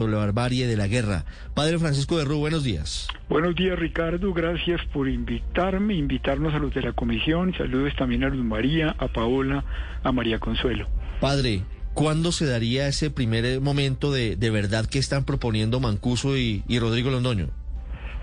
[0.00, 1.24] Sobre la barbarie de la guerra.
[1.54, 3.08] Padre Francisco de Rú, buenos días.
[3.28, 4.32] Buenos días, Ricardo.
[4.32, 7.52] Gracias por invitarme, invitarnos a los de la comisión.
[7.58, 9.64] Saludos también a Luz María, a Paola,
[10.04, 10.86] a María Consuelo.
[11.20, 16.62] Padre, ¿cuándo se daría ese primer momento de, de verdad que están proponiendo Mancuso y,
[16.68, 17.48] y Rodrigo Londoño?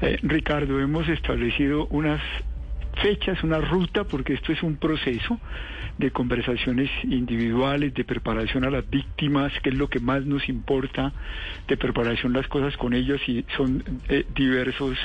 [0.02, 2.22] Eh, Ricardo, hemos establecido unas
[3.02, 5.40] fechas, una ruta, porque esto es un proceso
[5.98, 11.14] de conversaciones individuales, de preparación a las víctimas, que es lo que más nos importa,
[11.68, 14.98] de preparación las cosas con ellos y son eh, diversos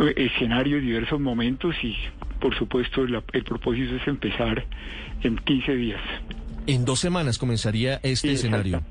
[0.00, 1.96] eh, escenarios, diversos momentos y
[2.40, 4.64] por supuesto la, el propósito es empezar
[5.22, 6.00] en 15 días.
[6.66, 8.82] En dos semanas comenzaría este Sí, escenario.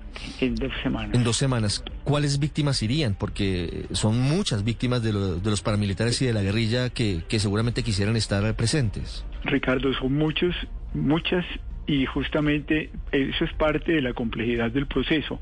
[0.41, 1.13] En dos semanas.
[1.13, 1.83] En dos semanas.
[2.07, 3.15] ¿Cuáles víctimas irían?
[3.15, 7.83] Porque son muchas víctimas de, de los paramilitares y de la guerrilla que, que seguramente
[7.83, 9.25] quisieran estar presentes.
[9.43, 10.55] Ricardo, son muchos,
[10.93, 11.43] muchas,
[11.85, 15.41] y justamente eso es parte de la complejidad del proceso.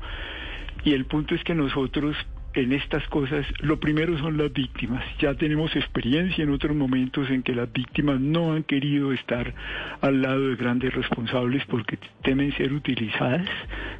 [0.84, 2.16] Y el punto es que nosotros
[2.56, 5.04] en estas cosas, lo primero son las víctimas.
[5.18, 9.52] Ya tenemos experiencia en otros momentos en que las víctimas no han querido estar
[10.00, 13.46] al lado de grandes responsables porque temen ser utilizadas.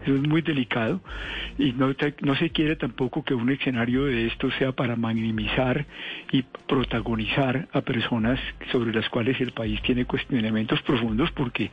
[0.03, 1.03] Eso es muy delicado.
[1.59, 5.85] Y no, no se quiere tampoco que un escenario de esto sea para minimizar
[6.33, 8.41] y protagonizar a personas
[8.73, 11.71] sobre las cuales el país tiene cuestionamientos profundos porque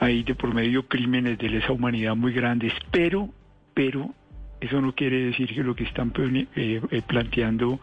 [0.00, 2.72] hay de por medio crímenes de lesa humanidad muy grandes.
[2.90, 3.28] Pero,
[3.74, 4.14] pero,
[4.60, 7.80] eso no quiere decir que lo que están eh, eh, planteando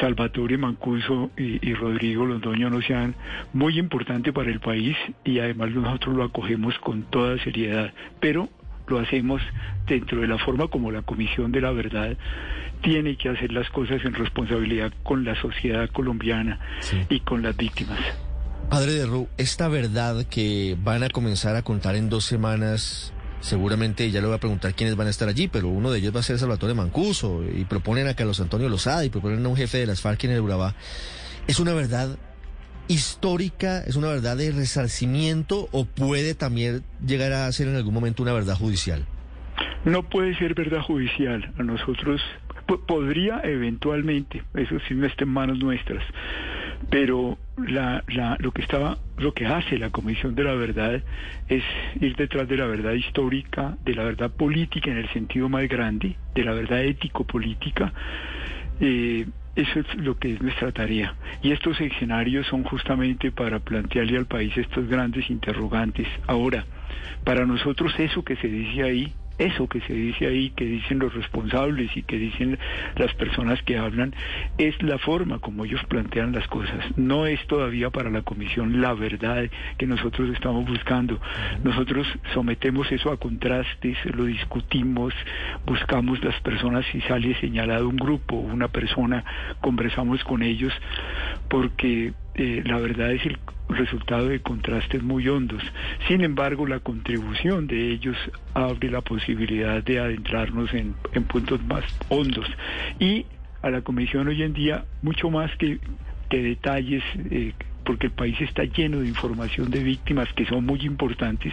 [0.00, 3.14] Salvatore Mancuso y, y Rodrigo Londoño no sean
[3.52, 7.92] muy importantes para el país y además nosotros lo acogemos con toda seriedad.
[8.20, 8.48] Pero
[8.86, 9.40] lo hacemos
[9.86, 12.16] dentro de la forma como la Comisión de la Verdad
[12.82, 16.98] tiene que hacer las cosas en responsabilidad con la sociedad colombiana Sí.
[17.08, 17.98] y con las víctimas.
[18.68, 23.13] Padre de Ru, esta verdad que van a comenzar a contar en dos semanas,
[23.44, 26.16] seguramente ya le voy a preguntar quiénes van a estar allí, pero uno de ellos
[26.16, 29.56] va a ser Salvatore Mancuso y proponen a Carlos Antonio Lozada y proponen a un
[29.56, 30.74] jefe de las FARC en el Urabá.
[31.46, 32.16] ¿Es una verdad
[32.88, 38.22] histórica, es una verdad de resarcimiento o puede también llegar a ser en algún momento
[38.22, 39.04] una verdad judicial?
[39.84, 41.52] No puede ser verdad judicial.
[41.58, 42.22] A nosotros
[42.66, 46.02] po- podría eventualmente, eso sí no está en manos nuestras,
[46.90, 51.02] pero la, la, lo que estaba, lo que hace la Comisión de la Verdad
[51.48, 51.62] es
[52.00, 56.16] ir detrás de la verdad histórica, de la verdad política en el sentido más grande,
[56.34, 57.92] de la verdad ético-política.
[58.80, 59.26] Eh,
[59.56, 61.14] eso es lo que es nuestra tarea.
[61.42, 66.08] Y estos escenarios son justamente para plantearle al país estos grandes interrogantes.
[66.26, 66.64] Ahora,
[67.24, 71.14] para nosotros eso que se dice ahí, eso que se dice ahí, que dicen los
[71.14, 72.58] responsables y que dicen
[72.96, 74.14] las personas que hablan,
[74.58, 76.84] es la forma como ellos plantean las cosas.
[76.96, 81.20] No es todavía para la comisión la verdad que nosotros estamos buscando.
[81.62, 85.14] Nosotros sometemos eso a contrastes, lo discutimos,
[85.66, 89.24] buscamos las personas si sale señalado un grupo, una persona,
[89.60, 90.72] conversamos con ellos,
[91.48, 95.62] porque eh, la verdad es el resultado de contrastes muy hondos.
[96.08, 98.16] Sin embargo, la contribución de ellos
[98.54, 102.46] abre la posibilidad de adentrarnos en, en puntos más hondos.
[102.98, 103.26] Y
[103.62, 105.78] a la Comisión hoy en día, mucho más que,
[106.28, 110.80] que detalles, eh, porque el país está lleno de información de víctimas que son muy
[110.80, 111.52] importantes,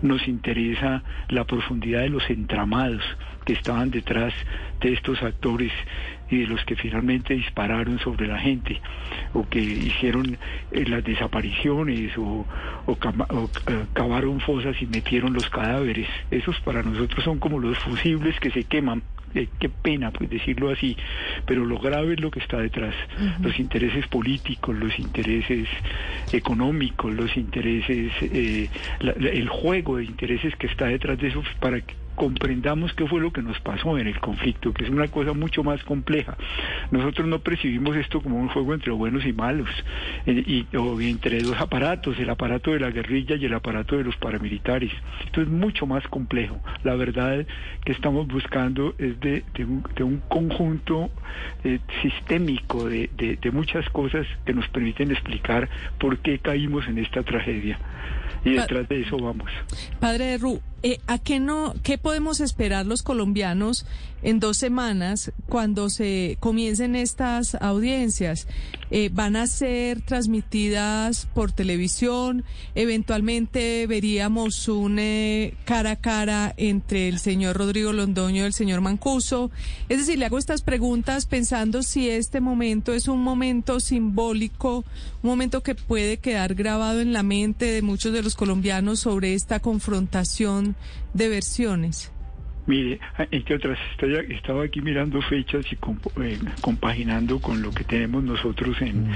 [0.00, 3.02] nos interesa la profundidad de los entramados
[3.44, 4.32] que estaban detrás
[4.80, 5.72] de estos actores
[6.32, 8.80] y de los que finalmente dispararon sobre la gente
[9.34, 10.38] o que hicieron
[10.70, 12.46] eh, las desapariciones o,
[12.86, 16.08] o cama- o, eh, cavaron fosas y metieron los cadáveres.
[16.30, 19.02] Esos para nosotros son como los fusibles que se queman.
[19.34, 20.94] Eh, qué pena pues decirlo así,
[21.46, 22.94] pero lo grave es lo que está detrás,
[23.40, 25.66] los intereses políticos, los intereses
[26.32, 28.68] económicos, los intereses, eh,
[29.00, 33.04] la- la- el juego de intereses que está detrás de eso para que comprendamos qué
[33.08, 36.36] fue lo que nos pasó en el conflicto, que es una cosa mucho más compleja.
[36.92, 39.68] Nosotros no percibimos esto como un juego entre buenos y malos,
[40.26, 44.04] eh, y, o entre dos aparatos, el aparato de la guerrilla y el aparato de
[44.04, 44.92] los paramilitares.
[45.24, 46.60] Esto es mucho más complejo.
[46.84, 47.44] La verdad
[47.84, 51.10] que estamos buscando es de, de un, de un conjunto
[51.64, 55.68] eh, sistémico de, de- muchas cosas que nos permiten explicar
[55.98, 57.80] por qué caímos en esta tragedia.
[58.44, 59.50] Y detrás de eso vamos.
[60.00, 63.86] Padre Ru, eh, ¿a qué no, qué podemos esperar los colombianos
[64.22, 68.46] en dos semanas cuando se comiencen estas audiencias?
[68.90, 72.44] Eh, ¿Van a ser transmitidas por televisión?
[72.74, 78.82] Eventualmente veríamos un eh, cara a cara entre el señor Rodrigo Londoño y el señor
[78.82, 79.50] Mancuso.
[79.88, 84.84] Es decir, le hago estas preguntas pensando si este momento es un momento simbólico,
[85.22, 89.34] un momento que puede quedar grabado en la mente de muchos de los colombianos sobre
[89.34, 90.76] esta confrontación
[91.14, 92.12] de versiones.
[92.66, 93.00] Mire,
[93.32, 93.78] entre otras,
[94.28, 95.74] estaba aquí mirando fechas y
[96.22, 99.10] eh, compaginando con lo que tenemos nosotros en,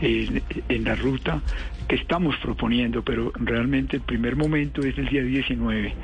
[0.00, 1.40] en, la ruta
[1.88, 5.94] que estamos proponiendo, pero realmente el primer momento es el día 19.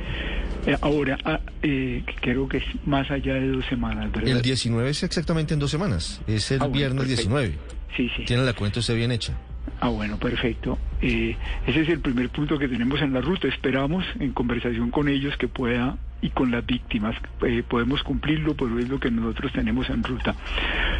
[0.66, 4.36] Eh, ahora, ah, eh, creo que es más allá de dos semanas, ¿verdad?
[4.36, 7.52] El 19 es exactamente en dos semanas, es el ah, viernes 19.
[7.96, 8.24] Sí, sí.
[8.24, 9.36] Tiene la cuenta usted bien hecha.
[9.80, 10.78] Ah, bueno, perfecto.
[11.00, 11.36] Eh,
[11.66, 13.46] ese es el primer punto que tenemos en la ruta.
[13.46, 18.76] Esperamos en conversación con ellos que pueda y con las víctimas eh, podemos cumplirlo, pero
[18.78, 20.34] es lo que nosotros tenemos en ruta.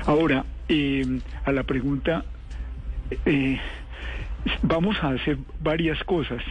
[0.07, 2.25] Ahora, eh, a la pregunta,
[4.63, 6.43] vamos a hacer varias cosas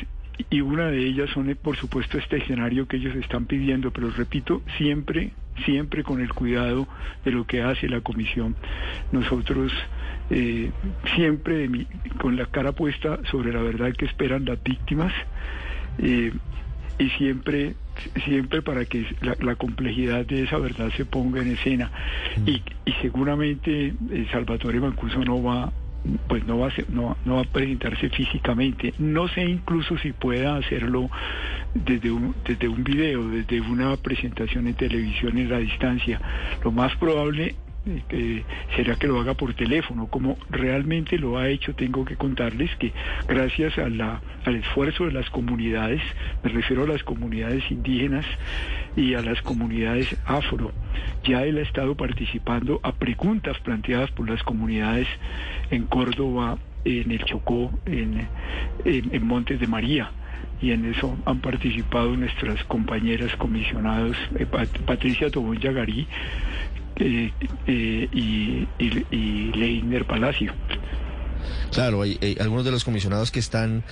[0.49, 4.61] y una de ellas son, por supuesto, este escenario que ellos están pidiendo, pero repito,
[4.77, 5.31] siempre,
[5.65, 6.87] siempre con el cuidado
[7.23, 8.55] de lo que hace la comisión.
[9.11, 9.71] Nosotros
[10.29, 10.71] eh,
[11.15, 11.69] siempre
[12.19, 15.13] con la cara puesta sobre la verdad que esperan las víctimas
[15.99, 16.33] eh,
[16.99, 17.75] y siempre
[18.25, 21.91] siempre para que la, complejidad de esa verdad se ponga en escena.
[22.45, 22.61] Y,
[23.01, 25.71] seguramente eh, Salvatore Mancuso no va
[26.27, 28.93] pues no va a no, no va a presentarse físicamente.
[28.99, 31.09] No sé incluso si pueda hacerlo
[31.85, 36.19] desde un, desde un video desde una presentación en televisión en la distancia
[36.63, 37.55] lo más probable
[38.09, 38.43] eh,
[38.75, 40.07] será que lo haga por teléfono.
[40.07, 42.91] Como realmente lo ha hecho, tengo que contarles que
[43.27, 46.01] gracias a al esfuerzo de las comunidades,
[46.43, 48.25] me refiero a las comunidades indígenas
[48.95, 50.71] y a las comunidades afro,
[51.23, 55.07] ya él ha estado participando a preguntas planteadas por las comunidades
[55.71, 58.27] en Córdoba, en el Chocó, en,
[58.85, 60.11] en, Montes de María
[60.61, 64.45] y en eso han participado nuestras compañeras comisionados eh,
[64.85, 66.07] Patricia Tobón Yagarí,
[66.99, 67.31] eh,
[67.67, 70.51] y, y, Leiner Palacio.
[71.71, 73.83] Claro, hay, algunos de los comisionados que están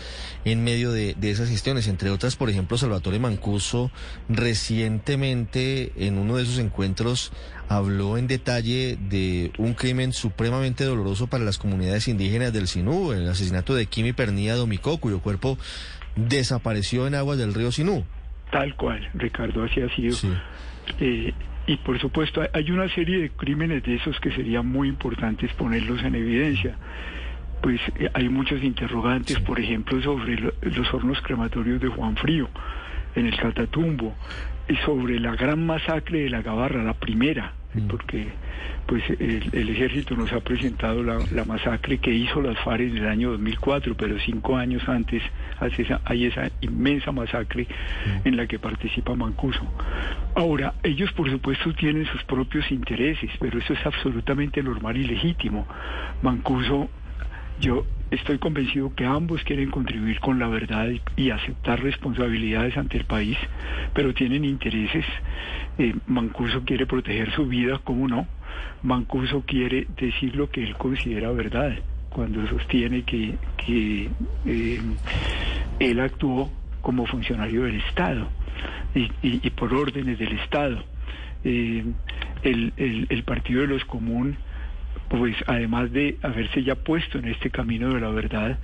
[0.44, 3.92] en medio de, esas gestiones, entre otras, por ejemplo, Salvatore Mancuso
[4.28, 7.32] recientemente en uno de sus encuentros
[7.68, 13.30] habló en detalle de un crimen supremamente doloroso para las comunidades indígenas del Sinú, el
[13.30, 15.58] asesinato de Kimi Pernilla Domicó, cuyo cuerpo
[16.16, 18.06] desapareció en aguas del río Sinú.
[18.52, 20.16] Tal cual, Ricardo, así ha sido.
[21.00, 21.34] Eh,
[21.68, 26.04] y por supuesto hay una serie de crímenes de esos que serían muy importantes ponerlos
[26.04, 26.78] en evidencia.
[27.62, 32.50] Pues eh, hay muchos interrogantes, por ejemplo, sobre los hornos crematorios de Juan Frío
[33.16, 34.14] en el Catatumbo,
[34.68, 37.54] y sobre la gran masacre de la Gabarra, la primera.
[37.82, 38.28] Porque
[38.86, 43.32] pues el, ejército nos ha presentado la, masacre que hizo las FARC en el año
[43.32, 45.24] 2004, pero cinco años antes
[46.06, 48.28] hay esa inmensa masacre mm.
[48.28, 49.66] en la que participa Mancuso.
[50.36, 55.68] Ahora, ellos por supuesto tienen sus propios intereses, pero eso es absolutamente normal y legítimo.
[56.22, 56.90] Mancuso
[57.60, 63.06] yo estoy convencido que ambos quieren contribuir con la verdad y, aceptar responsabilidades ante el
[63.06, 63.38] país,
[63.94, 65.06] pero tienen intereses.
[65.78, 68.28] Eh, Mancuso quiere proteger su vida, ¿cómo no?
[68.84, 71.78] Mancuso quiere decir lo que él considera verdad,
[72.10, 73.36] cuando sostiene que,
[73.68, 74.82] eh,
[75.80, 76.52] él actuó
[76.82, 78.28] como funcionario del Estado
[78.94, 80.84] y, por órdenes del Estado.
[81.44, 81.84] Eh,
[82.44, 82.74] el,
[83.10, 84.38] el Partido de los Comunes
[85.18, 88.58] pues además de haberse ya puesto en este camino de la verdad,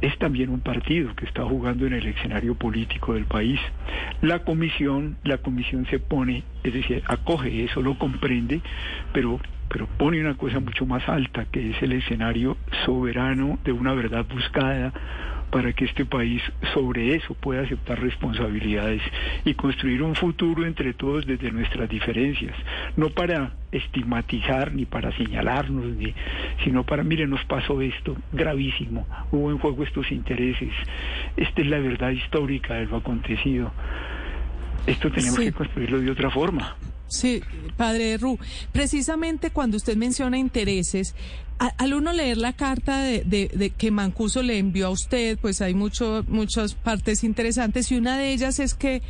[0.00, 3.58] es también un partido que está jugando en el escenario político del país.
[4.20, 8.60] La comisión, la comisión se pone, es decir, acoge eso, lo comprende,
[9.12, 13.92] pero pero pone una cosa mucho más alta, que es el escenario soberano de una
[13.92, 14.92] verdad buscada,
[15.54, 16.42] para que este país
[16.72, 19.00] sobre eso pueda aceptar responsabilidades
[19.44, 22.56] y construir un futuro entre todos desde nuestras diferencias,
[22.96, 26.12] no para estigmatizar ni para señalarnos, ni,
[26.64, 30.72] sino para, mire, nos pasó esto gravísimo, hubo en juego estos intereses,
[31.36, 33.70] esta es la verdad histórica de lo acontecido.
[34.88, 36.74] Esto tenemos que construirlo de otra forma.
[37.06, 37.40] Sí,
[37.76, 38.40] padre Ru,
[38.72, 41.14] precisamente cuando usted menciona intereses,
[41.58, 45.74] al uno leer la carta de, de, que Mancuso le envió a usted, pues hay
[45.74, 49.02] mucho, muchas partes interesantes y una de ellas es que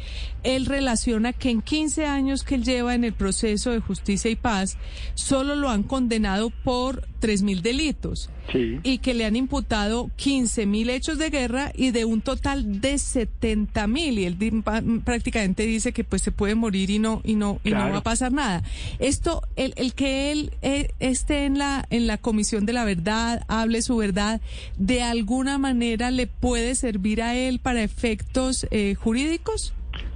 [0.43, 4.37] él relaciona que en 15 años que él lleva en el proceso de justicia y
[4.37, 4.77] paz,
[5.15, 11.31] solo lo han condenado por 3.000 delitos y que le han imputado 15.000 hechos de
[11.31, 16.55] guerra y de un total de 70.000 y él prácticamente dice que pues se puede
[16.55, 18.63] morir y no y no y no va a pasar nada.
[18.99, 23.45] Esto el, el que él eh, esté en la en la comisión de la verdad,
[23.49, 24.41] hable su verdad,
[24.77, 29.73] de alguna manera le puede servir a él para efectos eh, jurídicos?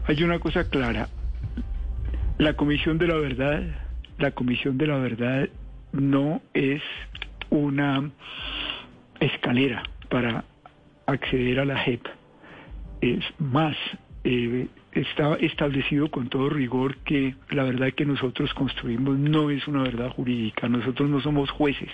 [0.07, 1.09] Hay una cosa clara.
[2.39, 3.63] La comisión de la verdad,
[4.19, 5.49] la comisión de la verdad
[5.93, 6.83] no es
[7.51, 8.11] una
[9.21, 10.45] escalera para
[11.07, 12.07] acceder a la JEP.
[13.01, 13.77] Es más,
[14.25, 14.67] eh,
[15.01, 20.11] está establecido con todo rigor que la verdad que nosotros construimos no es una verdad
[20.11, 21.91] jurídica, nosotros no somos jueces.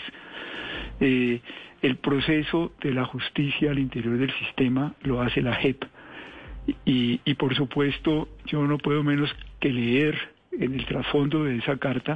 [1.01, 1.41] Eh,
[1.83, 5.85] el proceso de la justicia al interior del sistema lo hace la JEP.
[6.87, 9.31] Y, por supuesto, yo no puedo menos
[9.61, 10.17] que leer
[10.53, 12.15] en el trasfondo de esa carta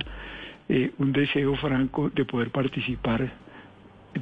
[0.70, 3.30] eh, un deseo franco de poder participar,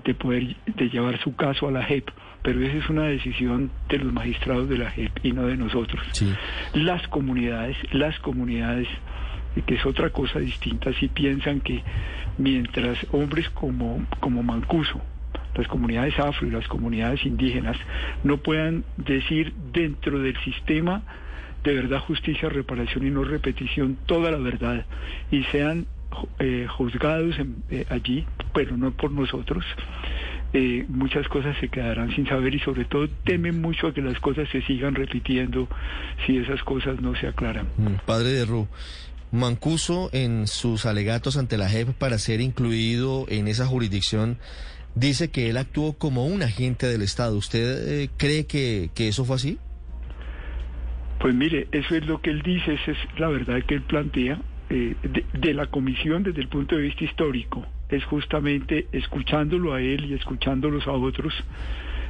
[0.04, 2.10] de poder de llevar su caso a la JEP,
[2.42, 6.02] pero esa es una decisión de los magistrados de la JEP y no de nosotros.
[6.74, 8.88] Las comunidades, las comunidades,
[9.66, 11.82] que es otra cosa distinta, si piensan que
[12.38, 15.00] mientras hombres como, como Mancuso,
[15.54, 17.76] las comunidades afro y las comunidades indígenas
[18.24, 21.02] no puedan decir dentro del sistema
[21.66, 24.86] de verdad, justicia, reparación y no repetición toda la verdad
[25.32, 25.86] y sean
[26.38, 27.34] eh, juzgados
[27.70, 29.64] eh, allí, pero no por nosotros.
[30.52, 34.18] Eh, muchas cosas se quedarán sin saber y sobre todo temen mucho a que las
[34.20, 35.68] cosas se sigan repitiendo
[36.24, 37.66] si esas cosas no se aclaran.
[37.76, 38.68] Mm, padre de Ru,
[39.32, 44.38] Mancuso en sus alegatos ante la JEP para ser incluido en esa jurisdicción
[44.94, 47.36] dice que él actuó como un agente del Estado.
[47.36, 49.58] ¿Usted cree que, que eso fue así?
[51.20, 54.40] Pues mire, eso es lo que él dice, esa es la verdad que él plantea.
[54.68, 54.96] Eh,
[55.32, 60.14] de, la comisión desde el punto de vista histórico es justamente escuchándolo a él y
[60.14, 61.32] escuchándolos a otros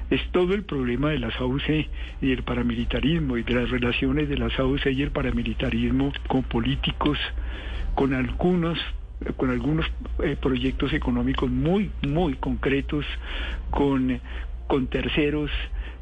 [0.09, 1.87] es todo el problema de las AUC
[2.23, 7.19] y el paramilitarismo y de las relaciones de las AUC y el paramilitarismo con políticos,
[7.95, 8.79] con algunos
[9.37, 9.87] con algunos
[10.23, 13.05] eh, proyectos económicos muy muy concretos
[13.71, 14.21] con
[14.67, 15.51] con terceros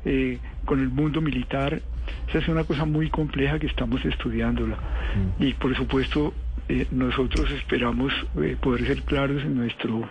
[0.05, 1.81] eh, con el mundo militar
[2.29, 5.43] esa es una cosa muy compleja que estamos estudiándola mm.
[5.45, 6.35] y por supuesto
[6.69, 10.09] eh, nosotros esperamos eh, poder ser claros en nuestro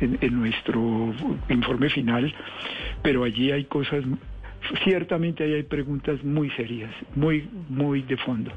[0.00, 1.14] en, nuestro
[1.48, 2.34] informe final,
[3.02, 4.04] pero allí hay cosas,
[4.82, 8.50] ciertamente ahí hay preguntas muy serias, muy, muy de fondo.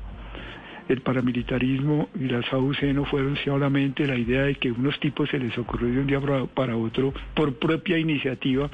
[0.90, 5.38] El paramilitarismo y las AUC no fueron solamente la idea de que unos tipos se
[5.38, 6.20] les ocurrió de un día
[6.54, 8.70] para otro, por propia iniciativa,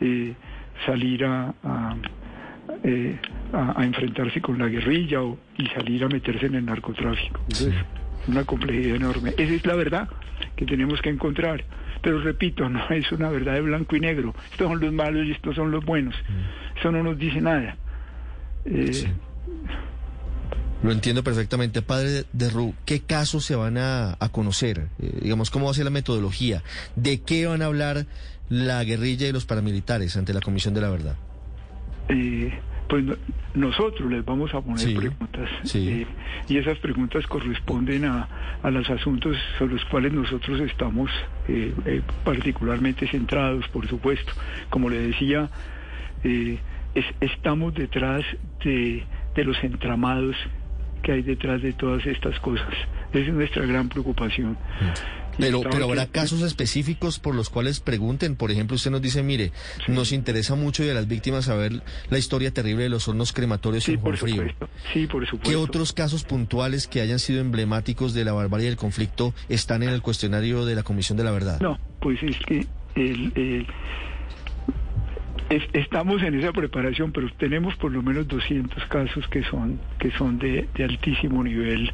[0.00, 0.34] eh,
[0.84, 1.54] salir a
[2.88, 3.18] eh,
[3.52, 7.40] a, enfrentarse con la guerrilla o, y salir a meterse en el narcotráfico.
[7.48, 7.74] Entonces,
[8.28, 9.34] una complejidad enorme.
[9.36, 10.08] Esa es la verdad
[10.54, 11.64] que tenemos que encontrar.
[12.00, 14.36] Pero repito, no es una verdad de blanco y negro.
[14.52, 16.14] Estos son los malos y estos son los buenos.
[16.14, 16.78] Mm.
[16.78, 17.76] Eso no nos dice nada.
[18.64, 19.12] Eh,
[20.84, 21.82] Lo entiendo perfectamente.
[21.82, 24.86] Padre de Ru, ¿qué casos se van a, conocer?
[25.00, 26.62] Eh, digamos, ¿cómo va a ser la metodología?
[26.94, 28.06] ¿De qué van a hablar
[28.48, 31.16] la guerrilla y los paramilitares ante la Comisión de la Verdad?
[32.08, 32.52] Eh,
[32.88, 33.04] pues
[33.54, 36.06] nosotros les vamos a poner preguntas eh,
[36.48, 38.28] y esas preguntas corresponden a,
[38.62, 41.10] a, los asuntos sobre los cuales nosotros estamos
[41.48, 44.32] eh, particularmente centrados, por supuesto.
[44.70, 45.50] Como le decía,
[47.20, 48.24] estamos detrás
[48.64, 50.36] de, de los entramados
[51.02, 52.72] que hay detrás de todas estas cosas.
[53.12, 54.52] Esa es nuestra gran preocupación.
[54.52, 55.25] Mm.
[55.38, 58.36] Pero, pero habrá casos específicos por los cuales pregunten.
[58.36, 59.52] Por ejemplo, usted nos dice, mire,
[59.88, 63.84] nos interesa mucho y a las víctimas saber la historia terrible de los hornos crematorios
[63.84, 64.44] sí, en Juan Frío.
[64.92, 65.50] Sí, por supuesto.
[65.50, 69.90] ¿Qué otros casos puntuales que hayan sido emblemáticos de la barbarie del conflicto están en
[69.90, 71.60] el cuestionario de la Comisión de la Verdad?
[71.60, 73.66] No, pues es que el,
[75.72, 80.38] estamos en esa preparación, pero tenemos por lo menos 200 casos que son que son
[80.38, 81.92] de, de altísimo nivel.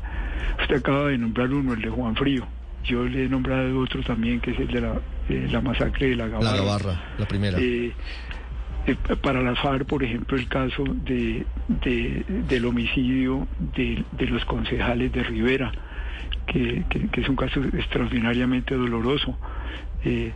[0.61, 2.47] Usted acaba de nombrar uno, el de Juan Frío.
[2.85, 6.29] Yo le he nombrado otro también, que es el de la, la masacre de la
[6.29, 6.51] Gabarra.
[6.51, 7.59] La Gabarra, la primera.
[7.61, 7.93] Eh,
[8.87, 13.47] eh, para la FARC, por ejemplo, el caso de, del homicidio
[13.77, 15.71] de, los concejales de Rivera,
[16.47, 19.39] que, es un caso extraordinariamente doloroso.
[20.05, 20.33] Eh,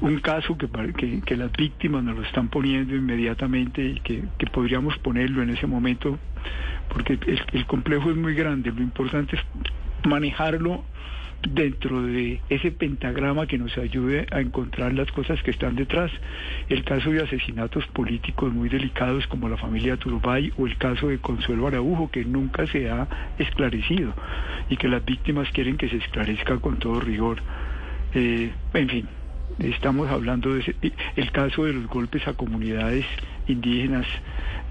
[0.00, 5.42] un caso que, que, las víctimas nos lo están poniendo inmediatamente y que, podríamos ponerlo
[5.42, 6.18] en ese momento,
[6.88, 7.18] porque
[7.52, 8.72] el complejo es muy grande.
[8.72, 9.42] Lo importante es
[10.08, 10.84] manejarlo
[11.48, 16.10] dentro de ese pentagrama que nos ayude a encontrar las cosas que están detrás.
[16.68, 21.18] El caso de asesinatos políticos muy delicados como la familia Turbay o el caso de
[21.18, 23.08] Consuelo Araujo que nunca se ha
[23.38, 24.14] esclarecido
[24.68, 27.38] y que las víctimas quieren que se esclarezca con todo rigor.
[28.14, 29.08] Eh, en fin,
[29.58, 30.74] estamos hablando de ese,
[31.16, 33.04] el caso de los golpes a comunidades
[33.46, 34.06] indígenas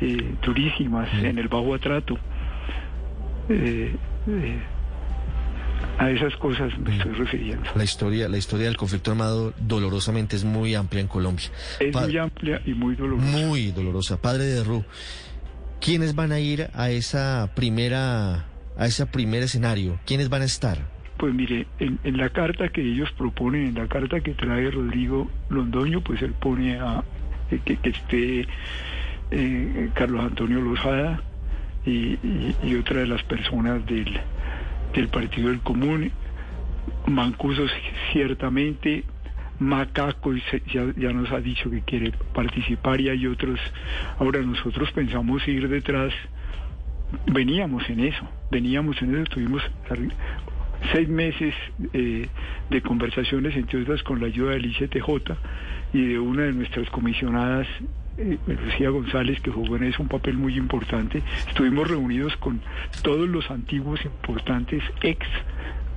[0.02, 2.18] eh, durísimas en el Bajo Atrato.
[3.50, 3.96] Eh,
[4.28, 4.60] eh,
[6.00, 7.70] a esas cosas me estoy refiriendo.
[7.76, 11.46] La historia, la historia del conflicto armado dolorosamente es muy amplia en Colombia.
[11.80, 13.26] Es muy amplia y muy dolorosa.
[13.28, 14.18] muy dolorosa.
[14.22, 14.84] Padre de Ru,
[15.80, 18.46] ¿quiénes van a ir a esa primera,
[18.78, 20.00] a ese primer escenario?
[20.06, 20.80] ¿Quiénes van a estar?
[21.18, 25.30] Pues mire, en, en la carta que ellos proponen, en la carta que trae Rodrigo
[25.50, 27.04] Londoño, pues él pone a
[27.52, 28.48] eh, que, que esté
[29.32, 31.22] eh, Carlos Antonio Lozada
[31.86, 34.20] y, y- y otra de las personas del,
[34.94, 36.12] del Partido del Común,
[37.08, 37.66] Mancuso
[38.12, 39.04] ciertamente,
[39.60, 43.60] Macaco ya, nos ha dicho que quiere participar y hay otros.
[44.20, 46.14] Ahora nosotros pensamos ir detrás
[47.28, 49.62] veníamos en eso, veníamos en eso, tuvimos
[50.92, 51.54] seis meses
[51.94, 52.28] eh,
[52.70, 55.08] de conversaciones, entre otras con la ayuda del ICTJ
[55.94, 57.68] y de una de nuestras comisionadas,
[58.18, 61.22] eh, Lucía González, que jugó en eso un papel muy importante.
[61.48, 62.62] Estuvimos reunidos con
[63.02, 65.26] todos los antiguos importantes ex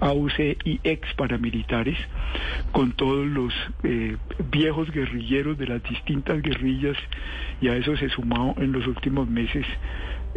[0.01, 1.99] AUC y ex paramilitares,
[2.73, 4.17] con todos los eh,
[4.51, 6.97] viejos guerrilleros de las distintas guerrillas,
[7.61, 9.67] y a eso se sumó en los últimos meses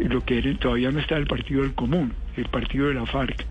[0.08, 3.44] lo que era, todavía no está el Partido del Común, el Partido de la FARC,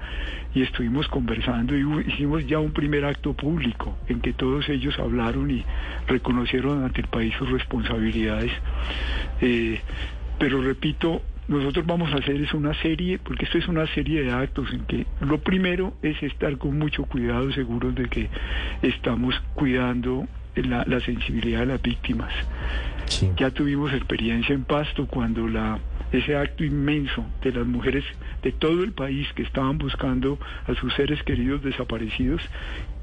[0.53, 5.51] y estuvimos conversando y hicimos ya un primer acto público en que todos ellos hablaron
[5.51, 5.63] y
[6.07, 8.51] reconocieron ante el país sus responsabilidades.
[9.41, 9.79] Eh,
[10.39, 14.31] pero repito, nosotros vamos a hacer es una serie, porque esto es una serie de
[14.31, 18.29] actos en que lo primero es estar con mucho cuidado, seguros de que
[18.81, 22.33] estamos cuidando la sensibilidad de las víctimas.
[23.37, 25.79] Ya tuvimos experiencia en Pasto cuando la
[26.11, 28.03] ese acto inmenso de las mujeres
[28.41, 32.41] de todo el país que estaban buscando a sus seres queridos desaparecidos,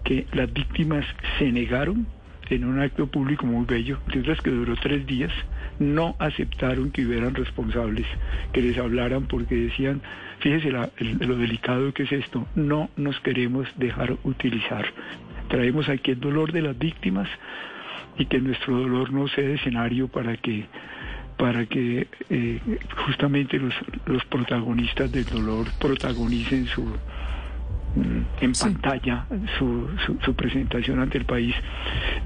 [0.05, 1.05] que las víctimas
[1.39, 2.07] se negaron
[2.51, 5.33] en un acto público muy bello, mientras que duró tres días,
[5.79, 8.07] no aceptaron que hubieran responsables,
[8.53, 10.01] que les hablaran porque decían,
[10.41, 14.87] fíjese la- lo delicado que es esto, no nos queremos dejar utilizar.
[15.49, 17.29] Traemos aquí el dolor de las víctimas
[18.19, 20.67] y que nuestro dolor no sea escenario para que
[21.37, 22.61] para que eh,
[23.05, 23.75] justamente los,
[24.07, 28.65] los protagonistas del dolor protagonicen su mm, en Sí.
[28.65, 29.27] pantalla
[29.59, 31.55] su, su, su presentación ante el país.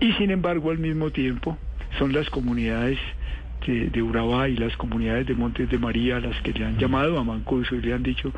[0.00, 1.58] Y sin embargo al mismo tiempo
[1.98, 2.98] son las comunidades
[3.66, 7.18] de, de Urabá y las comunidades de Montes de María las que le han llamado
[7.18, 8.32] a Mancuso y le han dicho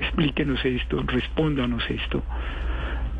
[0.00, 2.22] explíquenos esto, respóndanos esto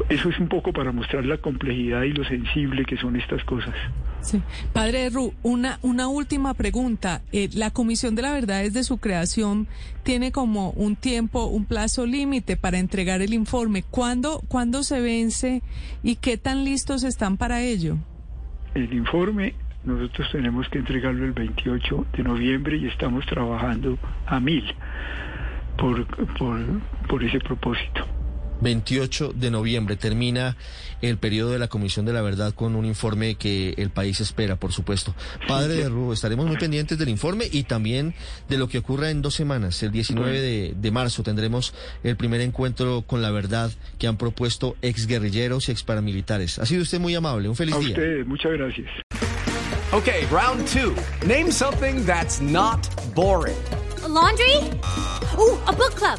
[0.08, 3.74] eso es un poco para mostrar la complejidad y lo sensible que son estas cosas.
[4.20, 4.42] Sí.
[4.72, 7.22] Padre Ru, una, una última pregunta.
[7.32, 9.68] Eh, la Comisión de la Verdad desde su creación
[10.02, 13.82] tiene como un tiempo, un plazo límite para entregar el informe.
[13.82, 15.62] ¿Cuándo, ¿Cuándo se vence
[16.02, 17.98] y qué tan listos están para ello?
[18.74, 19.54] El informe
[19.84, 24.64] nosotros tenemos que entregarlo el 28 de noviembre y estamos trabajando a mil
[25.78, 26.04] por,
[26.36, 26.58] por,
[27.08, 28.15] por ese propósito.
[28.60, 30.56] 28 de noviembre termina
[31.02, 34.56] el periodo de la Comisión de la Verdad con un informe que el país espera,
[34.56, 35.14] por supuesto.
[35.46, 38.14] Padre de Rubio, estaremos muy pendientes del informe y también
[38.48, 39.82] de lo que ocurra en dos semanas.
[39.82, 44.76] El 19 de, de marzo tendremos el primer encuentro con la verdad que han propuesto
[44.80, 46.58] exguerrilleros y exparamilitares.
[46.58, 47.48] Ha sido usted muy amable.
[47.48, 47.88] Un feliz A día.
[47.90, 48.88] ustedes, muchas gracias.
[49.92, 50.94] Okay, round two.
[51.26, 53.54] Name something that's not boring.
[54.04, 54.56] A laundry?
[55.38, 56.18] Ooh, a book club.